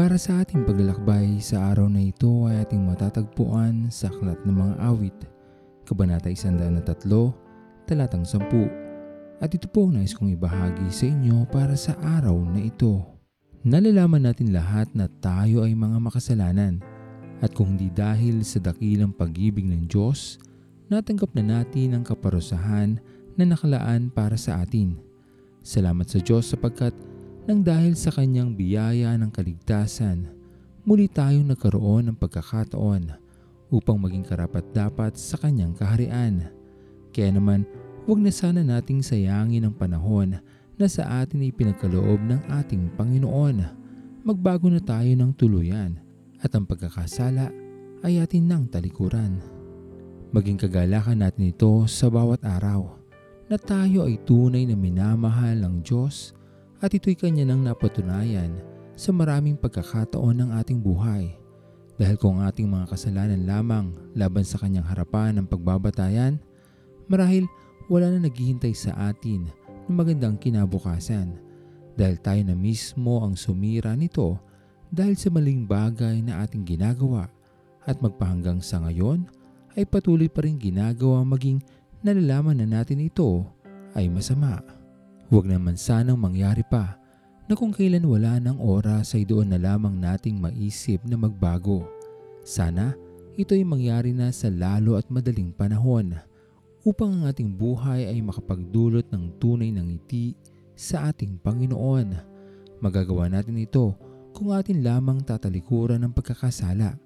[0.00, 4.74] Para sa ating paglalakbay sa araw na ito ay ating matatagpuan sa Aklat ng Mga
[4.80, 5.18] Awit,
[5.84, 7.04] Kabanata 103,
[7.84, 9.44] Talatang 10.
[9.44, 13.04] At ito po ang nais kong ibahagi sa inyo para sa araw na ito.
[13.60, 16.80] Nalalaman natin lahat na tayo ay mga makasalanan
[17.44, 20.40] at kung hindi dahil sa dakilang pag-ibig ng Diyos,
[20.88, 22.96] natanggap na natin ang kaparusahan
[23.36, 24.96] na nakalaan para sa atin.
[25.60, 26.96] Salamat sa Diyos sapagkat
[27.48, 30.28] nang dahil sa kanyang biyaya ng kaligtasan,
[30.84, 33.16] muli tayong nagkaroon ng pagkakataon
[33.72, 36.52] upang maging karapat-dapat sa kanyang kaharian.
[37.14, 37.64] Kaya naman,
[38.04, 40.36] huwag na sana nating sayangin ang panahon
[40.76, 43.56] na sa atin ay pinagkaloob ng ating Panginoon.
[44.20, 45.96] Magbago na tayo ng tuluyan
[46.44, 47.52] at ang pagkakasala
[48.04, 49.40] ay atin nang talikuran.
[50.30, 53.00] Maging kagalakan natin ito sa bawat araw
[53.50, 56.36] na tayo ay tunay na minamahal ng Diyos
[56.80, 58.56] at ito'y kanya nang napatunayan
[58.96, 61.36] sa maraming pagkakataon ng ating buhay.
[62.00, 66.40] Dahil kung ating mga kasalanan lamang laban sa kanyang harapan ng pagbabatayan,
[67.12, 67.44] marahil
[67.92, 69.44] wala na naghihintay sa atin
[69.88, 71.36] ng magandang kinabukasan
[72.00, 74.40] dahil tayo na mismo ang sumira nito
[74.88, 77.28] dahil sa maling bagay na ating ginagawa
[77.84, 79.28] at magpahanggang sa ngayon
[79.76, 81.60] ay patuloy pa rin ginagawa maging
[82.00, 83.44] nalalaman na natin ito
[83.92, 84.79] ay masama.
[85.30, 86.98] Huwag naman sanang mangyari pa
[87.46, 91.86] na kung kailan wala ng oras ay doon na lamang nating maisip na magbago.
[92.42, 92.98] Sana
[93.38, 96.18] ito'y mangyari na sa lalo at madaling panahon
[96.82, 100.34] upang ang ating buhay ay makapagdulot ng tunay ng ngiti
[100.74, 102.10] sa ating Panginoon.
[102.82, 103.94] Magagawa natin ito
[104.34, 106.98] kung atin lamang tatalikuran ng pagkakasala,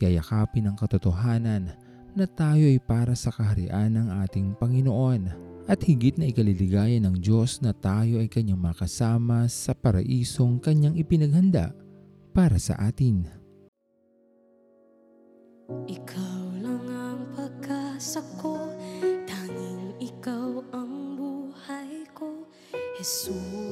[0.00, 1.76] yayakapin ang katotohanan
[2.16, 7.60] na tayo ay para sa kaharian ng ating Panginoon at higit na ikaliligaya ng Diyos
[7.60, 11.76] na tayo ay kanyang makasama sa paraisong kanyang ipinaghanda
[12.32, 13.28] para sa atin.
[15.68, 18.72] Ikaw lang ang pag-asa ko,
[19.28, 22.48] tanging ikaw ang buhay ko,
[22.96, 23.67] Jesus.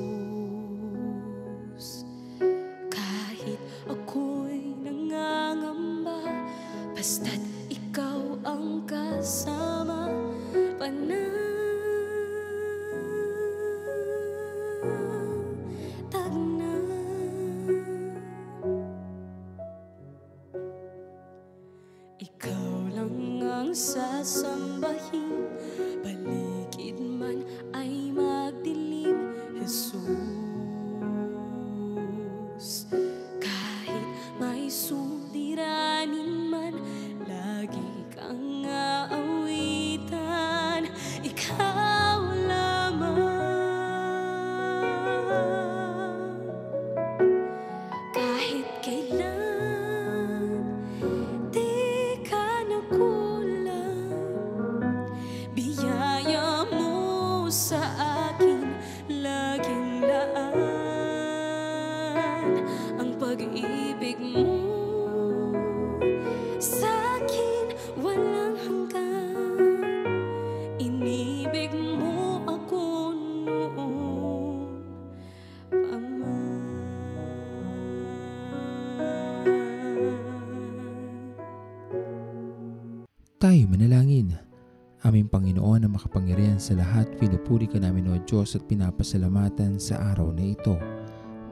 [23.76, 25.52] Sasambahin
[26.00, 27.44] Paligid man
[27.76, 30.16] ay magdilim Jesus
[83.36, 84.32] Tayo manalangin.
[85.04, 90.32] Aming Panginoon na makapangyarihan sa lahat, pinupuri ka namin o Diyos at pinapasalamatan sa araw
[90.32, 90.72] na ito.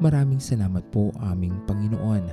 [0.01, 2.25] Maraming salamat po aming Panginoon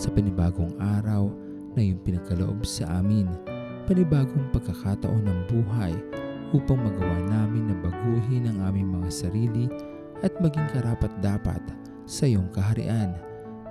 [0.00, 1.28] sa panibagong araw
[1.76, 3.28] na iyong pinagkaloob sa amin.
[3.84, 5.92] Panibagong pagkakataon ng buhay
[6.56, 9.68] upang magawa namin na baguhin ang aming mga sarili
[10.24, 11.60] at maging karapat dapat
[12.08, 13.12] sa iyong kaharian.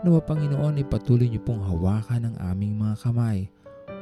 [0.06, 3.50] Nawa Panginoon ay patuloy niyo pong hawakan ang aming mga kamay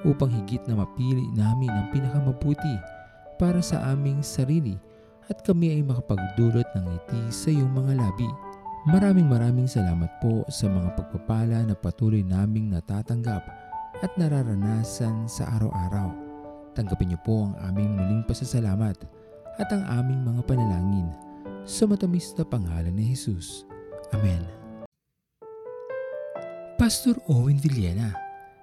[0.04, 2.76] upang higit na mapili namin ang pinakamabuti
[3.40, 4.76] para sa aming sarili
[5.32, 8.30] at kami ay makapagdulot ng ngiti sa iyong mga labi.
[8.84, 13.44] Maraming maraming salamat po sa mga pagpapala na patuloy naming natatanggap
[14.04, 16.12] at nararanasan sa araw-araw.
[16.76, 19.00] Tanggapin niyo po ang aming muling pasasalamat
[19.56, 21.08] at ang aming mga panalangin
[21.64, 23.64] sa matamis na pangalan ni Jesus.
[24.12, 24.44] Amen.
[26.76, 28.23] Pastor Owen Villena